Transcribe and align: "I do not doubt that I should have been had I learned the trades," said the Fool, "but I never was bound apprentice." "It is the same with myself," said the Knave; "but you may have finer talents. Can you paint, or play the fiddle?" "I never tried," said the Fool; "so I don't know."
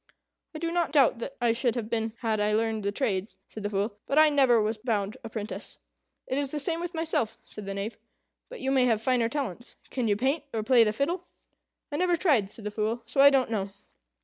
"I 0.55 0.57
do 0.57 0.71
not 0.71 0.91
doubt 0.91 1.19
that 1.19 1.35
I 1.39 1.51
should 1.51 1.75
have 1.75 1.87
been 1.87 2.13
had 2.21 2.39
I 2.39 2.53
learned 2.53 2.81
the 2.83 2.91
trades," 2.91 3.35
said 3.47 3.61
the 3.61 3.69
Fool, 3.69 3.99
"but 4.07 4.17
I 4.17 4.29
never 4.29 4.59
was 4.59 4.79
bound 4.79 5.15
apprentice." 5.23 5.77
"It 6.25 6.39
is 6.39 6.49
the 6.49 6.59
same 6.59 6.79
with 6.81 6.95
myself," 6.95 7.37
said 7.43 7.67
the 7.67 7.75
Knave; 7.75 7.99
"but 8.49 8.61
you 8.61 8.71
may 8.71 8.85
have 8.87 8.99
finer 8.99 9.29
talents. 9.29 9.75
Can 9.91 10.07
you 10.07 10.15
paint, 10.17 10.43
or 10.55 10.63
play 10.63 10.83
the 10.83 10.91
fiddle?" 10.91 11.27
"I 11.91 11.97
never 11.97 12.15
tried," 12.15 12.49
said 12.49 12.65
the 12.65 12.71
Fool; 12.71 13.03
"so 13.05 13.21
I 13.21 13.29
don't 13.29 13.51
know." 13.51 13.73